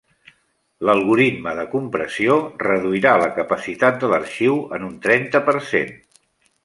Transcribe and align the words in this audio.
L'algoritme 0.87 1.51
de 1.59 1.65
compressió 1.73 2.37
reduirà 2.63 3.11
la 3.25 3.29
capacitat 3.35 4.01
de 4.05 4.11
l'arxiu 4.15 4.57
en 4.79 4.89
un 4.89 4.97
trenta 5.05 5.43
per 5.51 5.57
cent. 5.75 5.95